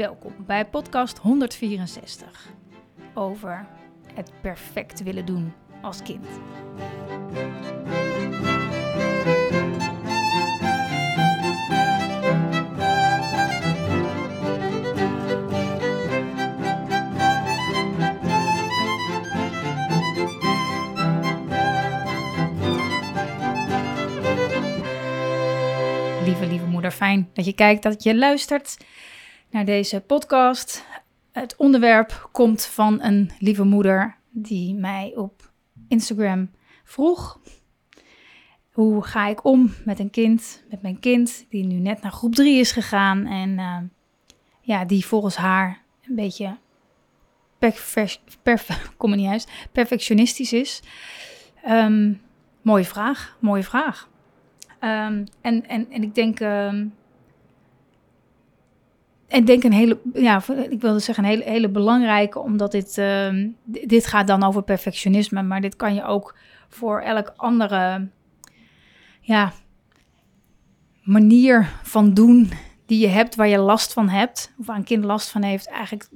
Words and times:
Welkom 0.00 0.34
bij 0.46 0.66
podcast 0.66 1.18
164 1.18 2.52
over 3.14 3.66
het 4.14 4.32
perfect 4.40 5.02
willen 5.02 5.26
doen 5.26 5.52
als 5.82 6.02
kind. 6.02 6.26
Lieve, 26.24 26.46
lieve 26.46 26.66
moeder, 26.66 26.90
fijn 26.90 27.30
dat 27.32 27.44
je 27.44 27.52
kijkt, 27.52 27.82
dat 27.82 28.02
je 28.02 28.16
luistert 28.16 28.76
naar 29.50 29.64
deze 29.64 30.00
podcast. 30.00 30.84
Het 31.32 31.56
onderwerp 31.56 32.28
komt 32.32 32.64
van 32.64 33.02
een 33.02 33.30
lieve 33.38 33.64
moeder 33.64 34.16
die 34.30 34.74
mij 34.74 35.12
op 35.16 35.50
Instagram 35.88 36.50
vroeg. 36.84 37.40
Hoe 38.72 39.04
ga 39.04 39.26
ik 39.26 39.44
om 39.44 39.74
met 39.84 39.98
een 39.98 40.10
kind, 40.10 40.64
met 40.70 40.82
mijn 40.82 41.00
kind, 41.00 41.46
die 41.48 41.64
nu 41.64 41.74
net 41.74 42.02
naar 42.02 42.12
groep 42.12 42.34
3 42.34 42.60
is 42.60 42.72
gegaan 42.72 43.26
en 43.26 43.50
uh, 43.50 43.76
ja, 44.60 44.84
die 44.84 45.06
volgens 45.06 45.36
haar 45.36 45.82
een 46.08 46.14
beetje 46.14 46.56
perf 47.58 47.94
perf 48.42 48.90
niet 48.98 49.20
juist, 49.20 49.50
perfectionistisch 49.72 50.52
is. 50.52 50.82
Um, 51.68 52.20
mooie 52.62 52.84
vraag, 52.84 53.36
mooie 53.40 53.62
vraag. 53.62 54.08
Um, 54.80 55.24
en, 55.40 55.68
en, 55.68 55.90
en 55.90 56.02
ik 56.02 56.14
denk, 56.14 56.40
um, 56.40 56.94
ik 59.30 59.46
denk 59.46 59.64
een 59.64 59.72
hele, 59.72 59.98
ja, 60.12 60.42
ik 60.70 60.80
wilde 60.80 60.98
zeggen 60.98 61.24
een 61.24 61.30
hele, 61.30 61.44
hele 61.44 61.68
belangrijke, 61.68 62.38
omdat 62.38 62.72
dit, 62.72 62.96
uh, 62.98 63.46
dit 63.64 64.06
gaat 64.06 64.26
dan 64.26 64.42
over 64.42 64.62
perfectionisme, 64.62 65.42
maar 65.42 65.60
dit 65.60 65.76
kan 65.76 65.94
je 65.94 66.04
ook 66.04 66.36
voor 66.68 67.00
elk 67.00 67.32
andere, 67.36 68.08
ja, 69.20 69.52
manier 71.02 71.70
van 71.82 72.14
doen 72.14 72.52
die 72.86 72.98
je 72.98 73.06
hebt, 73.06 73.34
waar 73.34 73.48
je 73.48 73.58
last 73.58 73.92
van 73.92 74.08
hebt, 74.08 74.52
of 74.58 74.66
waar 74.66 74.76
een 74.76 74.84
kind 74.84 75.04
last 75.04 75.28
van 75.28 75.42
heeft, 75.42 75.66
eigenlijk 75.66 76.08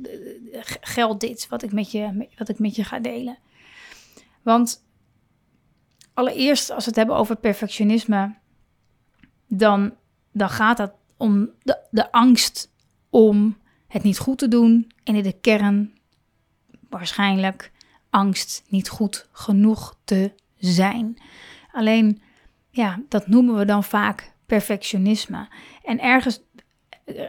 geldt 0.80 1.20
dit 1.20 1.48
wat 1.48 1.62
ik 1.62 1.72
met 1.72 1.90
je, 1.90 2.28
wat 2.38 2.48
ik 2.48 2.58
met 2.58 2.76
je 2.76 2.84
ga 2.84 2.98
delen. 2.98 3.38
Want 4.42 4.84
allereerst, 6.14 6.70
als 6.70 6.84
we 6.84 6.90
het 6.90 6.98
hebben 6.98 7.16
over 7.16 7.36
perfectionisme, 7.36 8.34
dan, 9.48 9.94
dan 10.32 10.48
gaat 10.48 10.78
het 10.78 10.92
om 11.16 11.50
de, 11.62 11.78
de 11.90 12.12
angst 12.12 12.72
om 13.14 13.56
het 13.88 14.02
niet 14.02 14.18
goed 14.18 14.38
te 14.38 14.48
doen. 14.48 14.90
En 15.04 15.14
in 15.14 15.22
de 15.22 15.40
kern 15.40 15.92
waarschijnlijk 16.88 17.72
angst 18.10 18.64
niet 18.68 18.88
goed 18.88 19.28
genoeg 19.32 19.96
te 20.04 20.32
zijn. 20.56 21.18
Alleen, 21.72 22.22
ja, 22.70 23.00
dat 23.08 23.26
noemen 23.26 23.56
we 23.56 23.64
dan 23.64 23.84
vaak 23.84 24.32
perfectionisme. 24.46 25.48
En 25.82 26.00
ergens, 26.00 26.40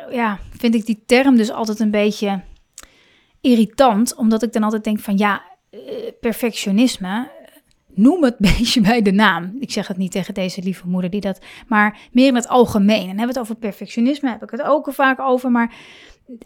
ja, 0.10 0.40
vind 0.58 0.76
ik 0.76 0.86
die 0.86 1.04
term 1.06 1.36
dus 1.36 1.52
altijd 1.52 1.80
een 1.80 1.92
beetje 1.92 2.42
irritant, 3.42 4.16
omdat 4.16 4.44
ik 4.44 4.54
dan 4.54 4.64
altijd 4.64 4.84
denk 4.84 5.00
van 5.00 5.18
ja, 5.18 5.44
perfectionisme, 6.20 7.32
noem 7.96 8.24
het 8.24 8.38
beestje 8.48 8.82
bij 8.82 9.02
de 9.02 9.12
naam. 9.12 9.56
Ik 9.60 9.72
zeg 9.72 9.88
het 9.88 9.98
niet 9.98 10.12
tegen 10.12 10.34
deze 10.34 10.62
lieve 10.62 10.88
moeder 10.88 11.10
die 11.10 11.22
dat, 11.22 11.40
maar 11.68 12.00
meer 12.12 12.28
in 12.28 12.36
het 12.36 12.48
algemeen. 12.48 13.02
En 13.02 13.08
hebben 13.08 13.28
we 13.28 13.28
het 13.28 13.40
over 13.40 13.56
perfectionisme, 13.56 14.30
heb 14.30 14.44
ik 14.44 14.50
het 14.50 14.62
ook 14.62 14.86
al 14.86 14.94
vaak 14.94 15.20
over, 15.20 15.52
maar 15.52 15.76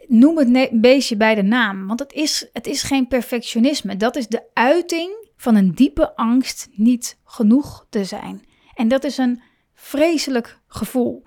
noem 0.07 0.37
het 0.37 0.81
beestje 0.81 1.17
bij 1.17 1.35
de 1.35 1.41
naam. 1.41 1.87
Want 1.87 1.99
het 1.99 2.13
is, 2.13 2.49
het 2.53 2.67
is 2.67 2.83
geen 2.83 3.07
perfectionisme. 3.07 3.97
Dat 3.97 4.15
is 4.15 4.27
de 4.27 4.43
uiting 4.53 5.27
van 5.37 5.55
een 5.55 5.71
diepe 5.71 6.15
angst 6.15 6.67
niet 6.71 7.19
genoeg 7.23 7.85
te 7.89 8.03
zijn. 8.03 8.45
En 8.73 8.87
dat 8.87 9.03
is 9.03 9.17
een 9.17 9.41
vreselijk 9.73 10.59
gevoel. 10.67 11.23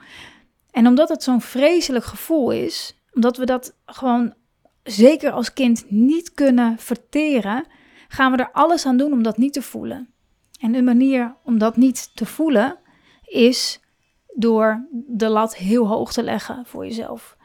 En 0.70 0.86
omdat 0.86 1.08
het 1.08 1.22
zo'n 1.22 1.40
vreselijk 1.40 2.04
gevoel 2.04 2.50
is, 2.50 3.02
omdat 3.12 3.36
we 3.36 3.46
dat 3.46 3.76
gewoon 3.86 4.34
zeker 4.82 5.30
als 5.30 5.52
kind 5.52 5.84
niet 5.90 6.32
kunnen 6.32 6.78
verteren, 6.78 7.66
gaan 8.08 8.32
we 8.32 8.38
er 8.38 8.52
alles 8.52 8.86
aan 8.86 8.96
doen 8.96 9.12
om 9.12 9.22
dat 9.22 9.36
niet 9.36 9.52
te 9.52 9.62
voelen. 9.62 10.11
En 10.62 10.74
een 10.74 10.84
manier 10.84 11.34
om 11.44 11.58
dat 11.58 11.76
niet 11.76 12.16
te 12.16 12.26
voelen 12.26 12.78
is 13.22 13.80
door 14.34 14.86
de 15.06 15.28
lat 15.28 15.56
heel 15.56 15.86
hoog 15.86 16.12
te 16.12 16.22
leggen 16.22 16.66
voor 16.66 16.84
jezelf. 16.84 17.36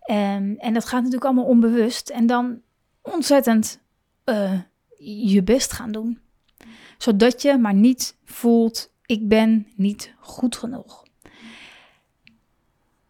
En, 0.00 0.56
en 0.58 0.74
dat 0.74 0.84
gaat 0.84 0.98
natuurlijk 0.98 1.24
allemaal 1.24 1.44
onbewust. 1.44 2.08
En 2.08 2.26
dan 2.26 2.60
ontzettend 3.02 3.80
uh, 4.24 4.60
je 5.28 5.42
best 5.42 5.72
gaan 5.72 5.92
doen. 5.92 6.18
Zodat 6.98 7.42
je 7.42 7.58
maar 7.58 7.74
niet 7.74 8.16
voelt, 8.24 8.92
ik 9.06 9.28
ben 9.28 9.66
niet 9.76 10.14
goed 10.20 10.56
genoeg. 10.56 11.02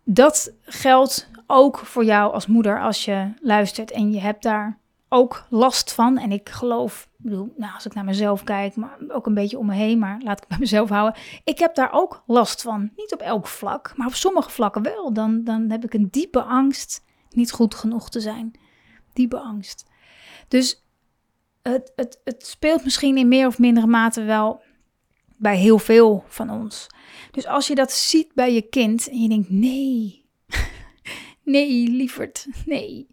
Dat 0.04 0.52
geldt 0.62 1.30
ook 1.46 1.78
voor 1.78 2.04
jou 2.04 2.32
als 2.32 2.46
moeder 2.46 2.82
als 2.82 3.04
je 3.04 3.32
luistert 3.40 3.90
en 3.90 4.12
je 4.12 4.20
hebt 4.20 4.42
daar 4.42 4.78
ook 5.08 5.46
last 5.50 5.92
van. 5.92 6.18
En 6.18 6.32
ik 6.32 6.48
geloof, 6.48 7.08
bedoel, 7.16 7.52
nou, 7.56 7.74
als 7.74 7.86
ik 7.86 7.94
naar 7.94 8.04
mezelf 8.04 8.44
kijk, 8.44 8.76
maar 8.76 8.98
ook 9.08 9.26
een 9.26 9.34
beetje 9.34 9.58
om 9.58 9.66
me 9.66 9.74
heen, 9.74 9.98
maar 9.98 10.20
laat 10.22 10.42
ik 10.42 10.48
bij 10.56 10.58
mezelf 10.58 10.88
houden. 10.88 11.20
Ik 11.44 11.58
heb 11.58 11.74
daar 11.74 11.92
ook 11.92 12.22
last 12.26 12.62
van. 12.62 12.90
Niet 12.96 13.12
op 13.12 13.20
elk 13.20 13.46
vlak, 13.46 13.92
maar 13.96 14.06
op 14.06 14.14
sommige 14.14 14.50
vlakken 14.50 14.82
wel. 14.82 15.12
Dan, 15.12 15.44
dan 15.44 15.70
heb 15.70 15.84
ik 15.84 15.94
een 15.94 16.08
diepe 16.10 16.42
angst 16.42 17.04
niet 17.30 17.52
goed 17.52 17.74
genoeg 17.74 18.10
te 18.10 18.20
zijn. 18.20 18.52
Diepe 19.12 19.38
angst. 19.38 19.86
Dus 20.48 20.84
het, 21.62 21.92
het, 21.96 22.20
het 22.24 22.46
speelt 22.46 22.84
misschien 22.84 23.16
in 23.16 23.28
meer 23.28 23.46
of 23.46 23.58
mindere 23.58 23.86
mate 23.86 24.22
wel 24.22 24.62
bij 25.36 25.56
heel 25.56 25.78
veel 25.78 26.24
van 26.26 26.50
ons. 26.50 26.86
Dus 27.30 27.46
als 27.46 27.66
je 27.66 27.74
dat 27.74 27.92
ziet 27.92 28.34
bij 28.34 28.54
je 28.54 28.62
kind 28.62 29.08
en 29.08 29.22
je 29.22 29.28
denkt: 29.28 29.50
nee, 29.50 30.24
nee, 31.44 31.88
lieverd, 31.88 32.46
nee. 32.66 33.06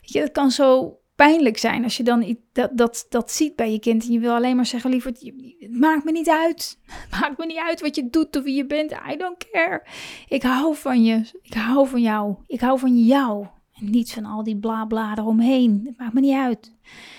Weet 0.00 0.12
je, 0.12 0.20
dat 0.20 0.32
kan 0.32 0.50
zo 0.50 0.98
pijnlijk 1.16 1.58
zijn 1.58 1.84
als 1.84 1.96
je 1.96 2.02
dan 2.02 2.36
dat, 2.52 2.70
dat, 2.72 3.06
dat 3.08 3.30
ziet 3.30 3.56
bij 3.56 3.72
je 3.72 3.78
kind. 3.78 4.04
En 4.04 4.12
je 4.12 4.18
wil 4.18 4.34
alleen 4.34 4.56
maar 4.56 4.66
zeggen, 4.66 4.90
liever, 4.90 5.10
het 5.58 5.78
maakt 5.78 6.04
me 6.04 6.12
niet 6.12 6.28
uit. 6.28 6.78
Maakt 7.20 7.38
me 7.38 7.46
niet 7.46 7.58
uit 7.58 7.80
wat 7.80 7.96
je 7.96 8.10
doet 8.10 8.36
of 8.36 8.42
wie 8.42 8.56
je 8.56 8.66
bent. 8.66 8.92
I 8.92 9.16
don't 9.16 9.50
care. 9.50 9.82
Ik 10.28 10.42
hou 10.42 10.76
van 10.76 11.04
je. 11.04 11.30
Ik 11.42 11.54
hou 11.54 11.88
van 11.88 12.00
jou. 12.00 12.34
Ik 12.46 12.60
hou 12.60 12.78
van 12.78 13.04
jou. 13.04 13.46
En 13.74 13.90
niet 13.90 14.12
van 14.12 14.24
al 14.24 14.42
die 14.42 14.56
bla 14.56 14.84
bla 14.84 15.16
eromheen. 15.16 15.82
Het 15.84 15.98
maakt 15.98 16.12
me 16.12 16.20
niet 16.20 16.36
uit. 16.36 16.72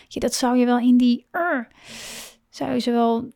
Je, 0.07 0.19
dat 0.19 0.33
zou 0.33 0.57
je 0.57 0.65
wel 0.65 0.79
in 0.79 0.97
die... 0.97 1.25
Uh, 1.31 1.63
zou 2.49 2.71
je 2.71 2.79
ze 2.79 2.91
wel... 2.91 3.31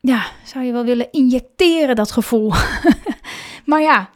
Ja, 0.00 0.24
zou 0.44 0.64
je 0.64 0.72
wel 0.72 0.84
willen 0.84 1.12
injecteren, 1.12 1.96
dat 1.96 2.10
gevoel. 2.10 2.52
maar 3.66 3.80
ja, 3.80 4.10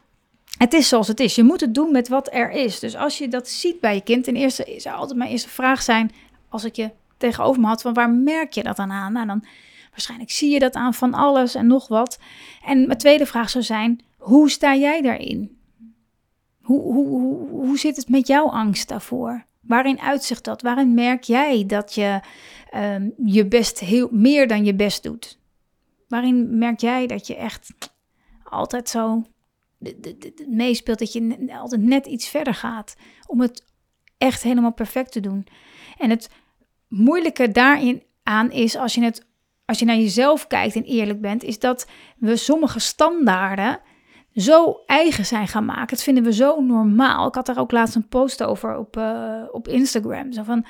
het 0.59 0.73
is 0.73 0.89
zoals 0.89 1.09
het 1.09 1.21
is. 1.21 1.35
Je 1.35 1.43
moet 1.43 1.61
het 1.61 1.75
doen 1.75 1.93
met 1.93 2.09
wat 2.09 2.33
er 2.33 2.51
is. 2.51 2.79
Dus 2.79 2.97
als 2.97 3.19
je 3.19 3.29
dat 3.29 3.49
ziet 3.49 3.81
bij 3.81 3.95
je 3.95 4.01
kind, 4.01 4.25
ten 4.25 4.37
eerste 4.37 4.75
zou 4.77 4.97
altijd 4.97 5.19
mijn 5.19 5.31
eerste 5.31 5.49
vraag 5.49 5.83
zijn, 5.83 6.13
als 6.49 6.65
ik 6.65 6.77
je 6.77 6.91
tegenover 7.17 7.61
me 7.61 7.67
had, 7.67 7.83
van 7.83 7.95
waar 7.95 8.11
merk 8.11 8.53
je 8.53 8.63
dat 8.63 8.77
dan 8.77 8.91
aan? 8.91 9.13
Nou, 9.13 9.27
dan 9.27 9.45
waarschijnlijk 9.91 10.31
zie 10.31 10.51
je 10.51 10.59
dat 10.59 10.75
aan 10.75 10.95
van 10.95 11.15
alles 11.15 11.55
en 11.55 11.67
nog 11.67 11.89
wat. 11.89 12.19
En 12.65 12.87
mijn 12.87 12.99
tweede 12.99 13.27
vraag 13.27 13.51
zou 13.51 13.65
zijn, 13.65 14.01
hoe 14.17 14.51
sta 14.51 14.75
jij 14.75 15.01
daarin? 15.03 15.59
Hoe, 16.63 16.83
hoe, 16.83 17.07
hoe, 17.07 17.49
hoe 17.49 17.79
zit 17.79 17.97
het 17.97 18.09
met 18.09 18.27
jouw 18.27 18.51
angst 18.51 18.89
daarvoor? 18.89 19.45
Waarin 19.61 20.01
uitzicht 20.01 20.45
dat? 20.45 20.63
Waarin 20.63 20.95
merk 20.95 21.23
jij 21.23 21.67
dat 21.67 21.95
je 21.95 22.21
um, 22.75 23.13
je 23.25 23.47
best 23.47 23.79
heel 23.79 24.09
meer 24.11 24.49
dan 24.49 24.65
je 24.65 24.75
best 24.75 25.03
doet? 25.03 25.39
Waarin 26.09 26.59
merk 26.59 26.81
jij 26.81 27.07
dat 27.07 27.27
je 27.27 27.37
echt 27.37 27.71
altijd 28.45 28.89
zo 28.89 29.23
meespeelt 30.47 30.99
dat 30.99 31.13
je 31.13 31.49
altijd 31.53 31.81
net 31.81 32.07
iets 32.07 32.29
verder 32.29 32.55
gaat 32.55 32.97
om 33.27 33.41
het 33.41 33.65
echt 34.19 34.43
helemaal 34.43 34.73
perfect 34.73 35.13
te 35.13 35.21
doen. 35.21 35.47
En 35.99 36.11
het 36.11 36.31
moeilijke 36.89 37.51
daarin 37.51 38.03
aan 38.23 38.51
is 38.51 38.77
als 38.77 38.95
je 38.95 39.03
het 39.03 39.27
als 39.67 39.79
je 39.79 39.85
naar 39.85 39.97
jezelf 39.97 40.47
kijkt 40.47 40.77
en 40.77 40.83
eerlijk 40.83 41.21
bent, 41.21 41.43
is 41.43 41.59
dat 41.59 41.89
we 42.19 42.37
sommige 42.37 42.79
standaarden 42.79 43.81
zo 44.35 44.83
eigen 44.87 45.27
zijn 45.27 45.49
gaan 45.49 45.65
maken. 45.65 45.87
Dat 45.87 46.03
vinden 46.03 46.25
we 46.25 46.33
zo 46.33 46.61
normaal. 46.61 47.29
Ik 47.29 47.35
had 47.35 47.47
daar 47.47 47.59
ook 47.59 47.71
laatst 47.71 47.95
een 47.95 48.09
post 48.09 48.43
over 48.43 48.77
op, 48.77 48.97
uh, 48.97 49.43
op 49.51 49.69
Instagram. 49.69 50.33
Zo 50.33 50.43
van, 50.43 50.67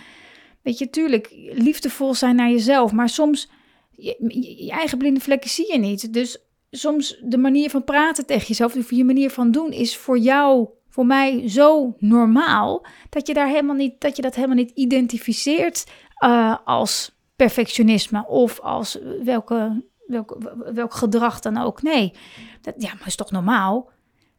weet 0.63 0.79
je, 0.79 0.91
tuurlijk, 0.91 1.29
liefdevol 1.53 2.15
zijn 2.15 2.37
naar 2.37 2.51
jezelf. 2.51 2.93
Maar 2.93 3.09
soms, 3.09 3.51
je 3.97 4.71
eigen 4.71 4.99
blinde 4.99 5.21
vlekken 5.21 5.51
zie 5.51 5.73
je 5.73 5.79
niet. 5.79 6.13
Dus 6.13 6.39
soms 6.71 7.21
de 7.23 7.39
manier 7.39 7.71
van 7.71 7.85
praten 7.85 8.27
tegen 8.27 8.47
jezelf, 8.47 8.77
of 8.77 8.91
je 8.91 9.05
manier 9.05 9.31
van 9.31 9.51
doen, 9.51 9.71
is 9.71 9.97
voor 9.97 10.19
jou, 10.19 10.69
voor 10.89 11.07
mij 11.07 11.49
zo 11.49 11.95
normaal. 11.99 12.87
Dat 13.09 13.27
je, 13.27 13.35
daar 13.35 13.49
helemaal 13.49 13.75
niet, 13.75 14.01
dat, 14.01 14.17
je 14.17 14.23
dat 14.23 14.35
helemaal 14.35 14.57
niet 14.57 14.71
identificeert 14.75 15.87
uh, 16.25 16.57
als 16.65 17.19
perfectionisme 17.37 18.27
of 18.27 18.61
als 18.61 18.99
welke 19.25 19.85
welk, 20.07 20.37
welk 20.75 20.95
gedrag 20.95 21.41
dan 21.41 21.57
ook. 21.57 21.83
Nee, 21.83 22.13
dat, 22.61 22.75
ja, 22.79 22.95
maar 22.99 23.07
is 23.07 23.17
toch 23.17 23.31
normaal? 23.31 23.95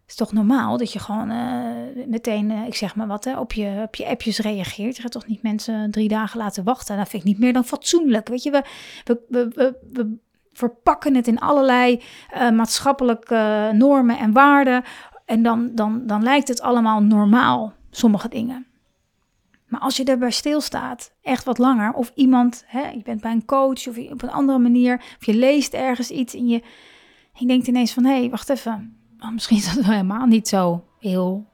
is 0.08 0.16
toch 0.16 0.34
normaal 0.34 0.78
dat 0.78 0.94
je 0.94 1.00
gewoon 1.00 1.32
uh, 1.32 2.06
meteen, 2.08 2.50
uh, 2.50 2.68
ik 2.68 2.76
zeg 2.76 2.96
maar 2.96 3.08
wat, 3.08 3.24
hè, 3.24 3.40
op, 3.40 3.54
je, 3.54 3.82
op 3.86 3.96
je 3.96 4.08
appjes 4.08 4.40
reageert. 4.40 4.96
Je 4.96 5.02
gaat 5.02 5.12
toch 5.12 5.28
niet 5.28 5.44
mensen 5.44 5.92
drie 5.92 6.08
dagen 6.08 6.40
laten 6.40 6.64
wachten? 6.64 6.98
Dat 6.98 7.10
vind 7.10 7.24
ik 7.24 7.28
niet 7.28 7.40
meer 7.40 7.54
dan 7.54 7.66
fatsoenlijk. 7.66 8.28
Weet 8.28 8.44
je, 8.44 8.52
we, 8.52 8.64
we, 9.06 9.48
we, 9.54 9.78
we 9.94 10.18
verpakken 10.58 11.16
het 11.16 11.28
in 11.28 11.40
allerlei 11.40 12.02
uh, 12.34 12.50
maatschappelijke 12.50 13.72
normen 13.74 14.18
en 14.18 14.32
waarden. 14.32 14.84
En 15.26 15.44
dan, 15.44 15.72
dan, 15.76 16.08
dan 16.08 16.24
lijkt 16.24 16.48
het 16.48 16.62
allemaal 16.62 17.02
normaal, 17.02 17.74
sommige 17.90 18.30
dingen. 18.30 18.66
Maar 19.68 19.80
als 19.80 19.98
je 19.98 20.04
erbij 20.04 20.32
stilstaat, 20.32 21.14
echt 21.22 21.44
wat 21.44 21.58
langer, 21.58 21.94
of 21.94 22.12
iemand, 22.16 22.64
hè, 22.68 22.90
je 22.90 23.02
bent 23.04 23.22
bij 23.22 23.32
een 23.32 23.46
coach 23.46 23.88
of 23.88 23.98
op 23.98 24.22
een 24.22 24.32
andere 24.32 24.60
manier, 24.60 24.98
of 25.20 25.26
je 25.26 25.34
leest 25.34 25.74
ergens 25.74 26.10
iets 26.10 26.34
en 26.34 26.48
je, 26.48 26.64
je 27.34 27.48
denkt 27.48 27.68
ineens 27.68 27.94
van, 27.94 28.06
hé, 28.06 28.20
hey, 28.20 28.30
wacht 28.30 28.50
even, 28.50 28.98
oh, 29.20 29.32
misschien 29.32 29.58
is 29.58 29.74
dat 29.76 29.84
helemaal 29.84 30.26
niet 30.26 30.48
zo 30.48 30.86
heel 31.00 31.46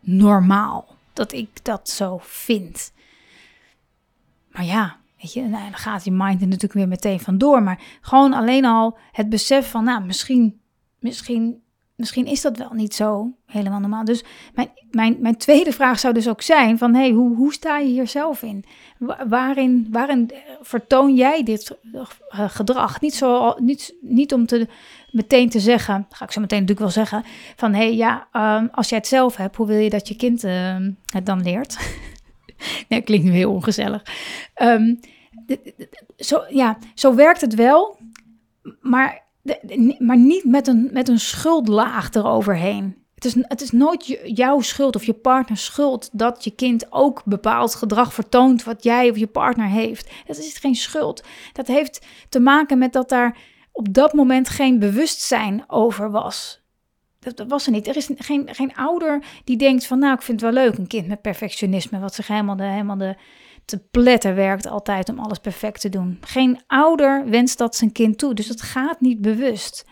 normaal 0.00 0.96
dat 1.12 1.32
ik 1.32 1.64
dat 1.64 1.88
zo 1.88 2.18
vind. 2.22 2.92
Maar 4.50 4.64
ja, 4.64 4.96
je, 5.32 5.42
nou, 5.42 5.62
dan 5.62 5.74
gaat 5.74 6.04
je 6.04 6.10
mind 6.10 6.40
er 6.40 6.46
natuurlijk 6.46 6.72
weer 6.72 6.88
meteen 6.88 7.20
vandoor. 7.20 7.62
Maar 7.62 7.82
gewoon 8.00 8.32
alleen 8.32 8.64
al 8.64 8.98
het 9.12 9.28
besef 9.28 9.70
van, 9.70 9.84
nou, 9.84 10.04
misschien, 10.04 10.60
misschien 10.98 11.62
misschien 11.96 12.26
is 12.26 12.40
dat 12.40 12.56
wel 12.56 12.72
niet 12.72 12.94
zo 12.94 13.36
helemaal 13.46 13.80
normaal. 13.80 14.04
Dus 14.04 14.24
mijn, 14.54 14.70
mijn, 14.90 15.16
mijn 15.20 15.36
tweede 15.36 15.72
vraag 15.72 15.98
zou 15.98 16.14
dus 16.14 16.28
ook 16.28 16.42
zijn 16.42 16.78
van, 16.78 16.94
hey, 16.94 17.10
hoe, 17.10 17.36
hoe 17.36 17.52
sta 17.52 17.78
je 17.78 17.88
hier 17.88 18.08
zelf 18.08 18.42
in? 18.42 18.64
Waarin, 19.28 19.88
waarin 19.90 20.30
vertoon 20.60 21.14
jij 21.14 21.42
dit 21.42 21.78
eh, 22.28 22.48
gedrag? 22.48 23.00
Niet, 23.00 23.14
zo, 23.14 23.54
niet, 23.58 23.94
niet 24.00 24.32
om 24.32 24.46
te, 24.46 24.68
meteen 25.10 25.48
te 25.48 25.60
zeggen, 25.60 26.06
ga 26.10 26.24
ik 26.24 26.32
zo 26.32 26.40
meteen 26.40 26.60
natuurlijk 26.60 26.94
wel 26.94 27.04
zeggen, 27.04 27.24
van, 27.56 27.72
hé, 27.72 27.78
hey, 27.78 27.94
ja, 27.94 28.28
um, 28.32 28.68
als 28.72 28.88
jij 28.88 28.98
het 28.98 29.06
zelf 29.06 29.36
hebt, 29.36 29.56
hoe 29.56 29.66
wil 29.66 29.78
je 29.78 29.90
dat 29.90 30.08
je 30.08 30.16
kind 30.16 30.44
uh, 30.44 30.76
het 31.12 31.26
dan 31.26 31.42
leert? 31.42 31.78
nee, 32.88 33.00
klinkt 33.00 33.26
nu 33.26 33.32
heel 33.32 33.52
ongezellig. 33.52 34.02
Um, 34.62 35.00
zo, 36.16 36.44
ja, 36.48 36.78
zo 36.94 37.14
werkt 37.14 37.40
het 37.40 37.54
wel, 37.54 37.98
maar 38.80 39.22
maar 39.98 40.18
niet 40.18 40.44
met 40.44 40.66
een, 40.66 40.90
met 40.92 41.08
een 41.08 41.18
schuldlaag 41.18 42.10
eroverheen. 42.14 43.02
Het 43.14 43.24
is, 43.24 43.34
het 43.34 43.60
is 43.60 43.70
nooit 43.70 44.18
jouw 44.24 44.60
schuld 44.60 44.96
of 44.96 45.04
je 45.04 45.12
partners 45.12 45.64
schuld 45.64 46.10
dat 46.12 46.44
je 46.44 46.50
kind 46.50 46.92
ook 46.92 47.24
bepaald 47.24 47.74
gedrag 47.74 48.14
vertoont 48.14 48.64
wat 48.64 48.82
jij 48.82 49.10
of 49.10 49.16
je 49.16 49.26
partner 49.26 49.66
heeft. 49.66 50.10
Dat 50.26 50.38
is 50.38 50.58
geen 50.58 50.74
schuld. 50.74 51.24
Dat 51.52 51.66
heeft 51.66 52.06
te 52.28 52.40
maken 52.40 52.78
met 52.78 52.92
dat 52.92 53.08
daar 53.08 53.38
op 53.72 53.94
dat 53.94 54.12
moment 54.12 54.48
geen 54.48 54.78
bewustzijn 54.78 55.64
over 55.66 56.10
was. 56.10 56.62
Dat, 57.18 57.44
was 57.48 57.66
er 57.66 57.72
niet. 57.72 57.88
Er 57.88 57.96
is 57.96 58.10
geen, 58.16 58.48
geen 58.52 58.74
ouder 58.74 59.24
die 59.44 59.56
denkt 59.56 59.86
van 59.86 59.98
nou, 59.98 60.14
ik 60.14 60.22
vind 60.22 60.40
het 60.40 60.54
wel 60.54 60.64
leuk, 60.64 60.78
een 60.78 60.86
kind 60.86 61.06
met 61.06 61.22
perfectionisme, 61.22 61.98
wat 61.98 62.14
zich 62.14 62.26
helemaal 62.26 62.56
de, 62.56 62.62
helemaal 62.62 62.96
de, 62.96 63.16
te 63.64 63.78
pletten 63.90 64.34
werkt 64.34 64.66
altijd 64.66 65.08
om 65.08 65.18
alles 65.18 65.38
perfect 65.38 65.80
te 65.80 65.88
doen. 65.88 66.18
Geen 66.20 66.60
ouder 66.66 67.24
wenst 67.28 67.58
dat 67.58 67.76
zijn 67.76 67.92
kind 67.92 68.18
toe, 68.18 68.34
dus 68.34 68.46
dat 68.46 68.62
gaat 68.62 69.00
niet 69.00 69.20
bewust. 69.20 69.86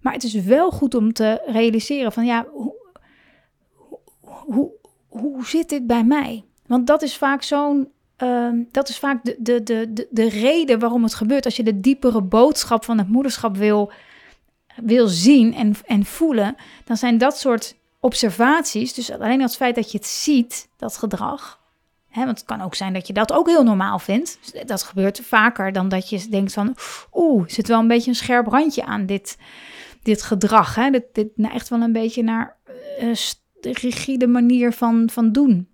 Maar 0.00 0.12
het 0.12 0.24
is 0.24 0.34
wel 0.34 0.70
goed 0.70 0.94
om 0.94 1.12
te 1.12 1.42
realiseren 1.46 2.12
van 2.12 2.26
ja, 2.26 2.46
hoe, 2.52 2.74
hoe, 4.20 4.70
hoe 5.08 5.46
zit 5.46 5.68
dit 5.68 5.86
bij 5.86 6.04
mij? 6.04 6.44
Want 6.66 6.86
dat 6.86 7.02
is 7.02 7.16
vaak 7.16 7.42
zo'n 7.42 7.88
ehm, 8.16 8.62
dat 8.70 8.88
is 8.88 8.98
vaak 8.98 9.24
de, 9.24 9.36
de, 9.38 9.62
de, 9.62 10.06
de, 10.10 10.28
reden 10.28 10.78
waarom 10.78 11.02
het 11.02 11.14
gebeurt. 11.14 11.44
Als 11.44 11.56
je 11.56 11.62
de 11.62 11.80
diepere 11.80 12.22
boodschap 12.22 12.84
van 12.84 12.98
het 12.98 13.08
moederschap 13.08 13.56
wil, 13.56 13.92
wil 14.76 15.08
zien 15.08 15.54
en, 15.54 15.74
en 15.84 16.04
voelen, 16.04 16.54
dan 16.84 16.96
zijn 16.96 17.18
dat 17.18 17.38
soort 17.38 17.76
observaties, 18.00 18.94
dus 18.94 19.10
alleen 19.10 19.40
het 19.40 19.56
feit 19.56 19.74
dat 19.74 19.92
je 19.92 19.98
het 19.98 20.06
ziet, 20.06 20.68
dat 20.76 20.96
gedrag, 20.96 21.60
want 22.24 22.38
het 22.38 22.46
kan 22.46 22.60
ook 22.60 22.74
zijn 22.74 22.92
dat 22.92 23.06
je 23.06 23.12
dat 23.12 23.32
ook 23.32 23.48
heel 23.48 23.62
normaal 23.62 23.98
vindt. 23.98 24.38
Dat 24.66 24.82
gebeurt 24.82 25.20
vaker 25.20 25.72
dan 25.72 25.88
dat 25.88 26.10
je 26.10 26.28
denkt 26.28 26.52
van... 26.52 26.76
oeh, 27.12 27.48
zit 27.48 27.68
wel 27.68 27.80
een 27.80 27.88
beetje 27.88 28.10
een 28.10 28.16
scherp 28.16 28.46
randje 28.46 28.84
aan 28.84 29.06
dit, 29.06 29.38
dit 30.02 30.22
gedrag. 30.22 30.74
Hè? 30.74 30.90
Dit, 30.90 31.04
dit 31.12 31.28
nou 31.34 31.54
echt 31.54 31.68
wel 31.68 31.80
een 31.80 31.92
beetje 31.92 32.22
naar 32.22 32.56
uh, 33.00 33.12
rigide 33.60 34.26
manier 34.26 34.72
van, 34.72 35.10
van 35.12 35.32
doen. 35.32 35.68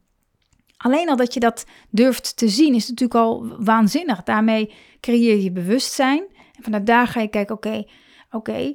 Alleen 0.76 1.08
al 1.08 1.16
dat 1.16 1.34
je 1.34 1.40
dat 1.40 1.66
durft 1.90 2.36
te 2.36 2.48
zien 2.48 2.74
is 2.74 2.88
natuurlijk 2.88 3.20
al 3.20 3.56
waanzinnig. 3.58 4.22
Daarmee 4.22 4.72
creëer 5.00 5.36
je 5.36 5.52
bewustzijn. 5.52 6.24
En 6.56 6.62
vanuit 6.62 6.86
daar 6.86 7.06
ga 7.06 7.20
je 7.20 7.28
kijken, 7.28 7.54
oké, 7.54 7.84
oké... 8.30 8.74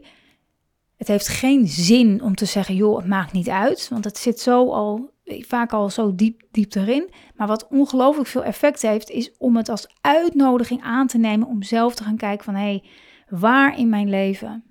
het 0.97 1.07
heeft 1.07 1.27
geen 1.27 1.67
zin 1.67 2.21
om 2.21 2.35
te 2.35 2.45
zeggen, 2.45 2.75
joh, 2.75 2.97
het 2.97 3.07
maakt 3.07 3.31
niet 3.31 3.49
uit. 3.49 3.87
Want 3.89 4.03
het 4.03 4.17
zit 4.17 4.39
zo 4.39 4.71
al 4.71 5.15
vaak 5.27 5.73
al 5.73 5.89
zo 5.89 6.15
diep, 6.15 6.41
diep 6.51 6.75
erin. 6.75 7.09
Maar 7.35 7.47
wat 7.47 7.67
ongelooflijk 7.67 8.27
veel 8.27 8.43
effect 8.43 8.81
heeft, 8.81 9.09
is 9.09 9.37
om 9.37 9.57
het 9.57 9.69
als 9.69 9.87
uitnodiging 10.01 10.81
aan 10.81 11.07
te 11.07 11.17
nemen 11.17 11.47
om 11.47 11.63
zelf 11.63 11.95
te 11.95 12.03
gaan 12.03 12.17
kijken 12.17 12.45
van 12.45 12.55
hé, 12.55 12.61
hey, 12.61 12.83
waar 13.29 13.77
in 13.77 13.89
mijn 13.89 14.09
leven 14.09 14.63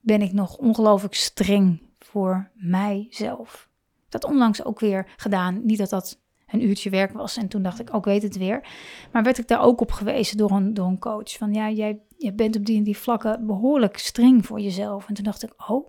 ben 0.00 0.22
ik 0.22 0.32
nog 0.32 0.56
ongelooflijk 0.56 1.14
streng 1.14 1.82
voor 1.98 2.50
mijzelf? 2.54 3.68
Dat 4.08 4.24
onlangs 4.24 4.64
ook 4.64 4.80
weer 4.80 5.12
gedaan. 5.16 5.60
Niet 5.64 5.78
dat 5.78 5.90
dat 5.90 6.20
een 6.46 6.64
uurtje 6.64 6.90
werk 6.90 7.12
was 7.12 7.36
en 7.36 7.48
toen 7.48 7.62
dacht 7.62 7.80
ik, 7.80 7.94
ook 7.94 8.06
oh, 8.06 8.12
weet 8.12 8.22
het 8.22 8.36
weer. 8.36 8.68
Maar 9.12 9.22
werd 9.22 9.38
ik 9.38 9.48
daar 9.48 9.60
ook 9.60 9.80
op 9.80 9.92
gewezen 9.92 10.36
door 10.36 10.50
een, 10.50 10.74
door 10.74 10.86
een 10.86 10.98
coach. 10.98 11.36
Van 11.36 11.54
ja, 11.54 11.70
jij, 11.70 12.00
jij 12.16 12.34
bent 12.34 12.56
op 12.56 12.64
die 12.64 12.76
en 12.76 12.82
die 12.82 12.96
vlakken 12.96 13.46
behoorlijk 13.46 13.98
streng 13.98 14.46
voor 14.46 14.60
jezelf. 14.60 15.08
En 15.08 15.14
toen 15.14 15.24
dacht 15.24 15.42
ik, 15.42 15.70
oh, 15.70 15.88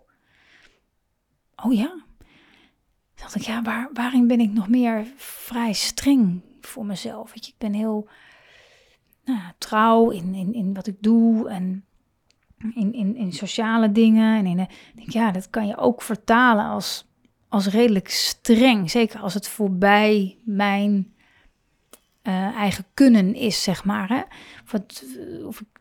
oh 1.56 1.74
ja, 1.74 2.04
dacht 3.22 3.36
ik, 3.36 3.42
ja, 3.42 3.62
waar, 3.62 3.90
waarin 3.94 4.28
ben 4.28 4.40
ik 4.40 4.52
nog 4.52 4.70
meer 4.70 5.06
vrij 5.16 5.74
streng 5.74 6.42
voor 6.62 6.86
mezelf? 6.86 7.34
Weet 7.34 7.46
je, 7.46 7.52
ik 7.52 7.58
ben 7.58 7.74
heel 7.74 8.10
nou, 9.26 9.40
trouw 9.58 10.10
in, 10.10 10.34
in, 10.34 10.54
in 10.54 10.74
wat 10.74 10.88
ik 10.88 10.96
doe 11.00 11.50
en 11.50 11.86
in, 12.76 12.94
in, 12.94 13.16
in 13.16 13.34
sociale 13.34 13.92
dingen. 13.92 14.38
En 14.38 14.46
in, 14.46 14.58
de, 14.58 14.68
denk, 14.96 15.10
ja, 15.10 15.32
dat 15.32 15.50
kan 15.50 15.68
je 15.68 15.78
ook 15.78 16.02
vertalen 16.02 16.66
als, 16.66 17.06
als 17.50 17.68
redelijk 17.68 18.10
streng. 18.10 18.92
Zeker 18.92 19.20
als 19.20 19.34
het 19.34 19.48
voorbij 19.48 20.38
mijn 20.44 21.14
uh, 22.24 22.56
eigen 22.56 22.86
kunnen 22.94 23.36
is, 23.36 23.64
zeg 23.64 23.84
maar. 23.86 24.10
Hè? 24.10 24.22
Of, 24.64 24.72
het, 24.72 25.06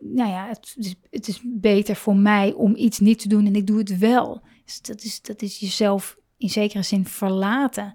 nou 0.00 0.30
ja, 0.30 0.46
het 0.46 0.74
is, 0.78 0.94
het 1.10 1.28
is 1.28 1.40
beter 1.44 1.96
voor 1.96 2.16
mij 2.16 2.52
om 2.52 2.76
iets 2.76 2.98
niet 2.98 3.18
te 3.18 3.28
doen 3.28 3.46
en 3.46 3.54
ik 3.54 3.66
doe 3.66 3.78
het 3.78 3.98
wel. 3.98 4.42
Dus 4.64 4.80
dat, 4.82 5.02
is, 5.02 5.22
dat 5.22 5.42
is 5.42 5.58
jezelf 5.58 6.18
in 6.40 6.48
zekere 6.48 6.82
zin 6.82 7.06
verlaten. 7.06 7.94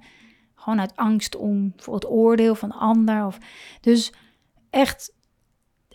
Gewoon 0.55 0.79
uit 0.79 0.95
angst 0.95 1.35
om 1.35 1.73
voor 1.77 1.93
het 1.93 2.09
oordeel 2.09 2.55
van 2.55 2.71
ander. 2.71 3.25
Of, 3.25 3.37
dus 3.81 4.13
echt, 4.69 5.13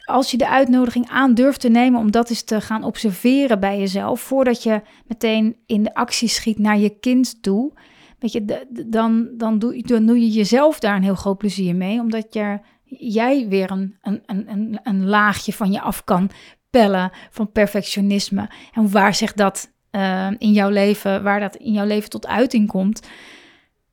als 0.05 0.31
je 0.31 0.37
de 0.37 0.49
uitnodiging 0.49 1.09
aan 1.09 1.35
durft 1.35 1.61
te 1.61 1.69
nemen 1.69 2.01
om 2.01 2.11
dat 2.11 2.31
eens 2.31 2.43
te 2.43 2.61
gaan 2.61 2.85
observeren 2.85 3.61
bij 3.61 3.79
jezelf, 3.79 4.21
voordat 4.21 4.63
je 4.63 4.83
meteen 5.07 5.57
in 5.67 5.83
de 5.83 5.95
actie 5.95 6.29
schiet 6.29 6.59
naar 6.59 6.79
je 6.79 6.99
kind 6.99 7.43
toe, 7.43 7.73
weet 8.19 8.33
je, 8.33 8.67
dan, 8.87 9.29
dan, 9.37 9.59
doe, 9.59 9.83
dan 9.83 10.07
doe 10.07 10.21
je 10.21 10.29
jezelf 10.29 10.79
daar 10.79 10.97
een 10.97 11.03
heel 11.03 11.15
groot 11.15 11.39
plezier 11.39 11.77
mee, 11.77 12.01
omdat 12.01 12.35
je, 12.35 12.61
jij 12.85 13.49
weer 13.49 13.71
een, 13.71 13.97
een, 14.03 14.23
een, 14.27 14.81
een 14.83 15.07
laagje 15.07 15.53
van 15.53 15.73
je 15.73 15.81
af 15.81 16.05
kan 16.05 16.31
pellen 16.71 17.11
van 17.31 17.53
perfectionisme. 17.53 18.51
En 18.73 18.91
waar 18.91 19.15
zich 19.15 19.33
dat 19.33 19.73
uh, 19.93 20.31
in 20.39 20.53
jouw 20.53 20.71
leven, 20.71 21.23
waar 21.23 21.41
dat 21.41 21.57
in 21.57 21.73
jouw 21.73 21.87
leven 21.87 22.11
tot 22.11 22.27
uiting 22.27 22.69
komt, 22.69 23.09